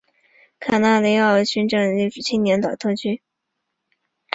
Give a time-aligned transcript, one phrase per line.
[0.59, 3.21] 卡纳雷奥斯群岛行政上隶属青年岛特区。